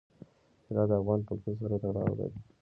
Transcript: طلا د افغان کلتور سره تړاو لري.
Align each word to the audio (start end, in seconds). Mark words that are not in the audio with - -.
طلا 0.67 0.83
د 0.89 0.91
افغان 0.99 1.19
کلتور 1.29 1.55
سره 1.61 1.75
تړاو 1.83 2.13
لري. 2.19 2.37